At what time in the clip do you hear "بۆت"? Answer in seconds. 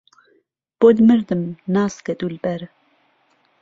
0.79-0.97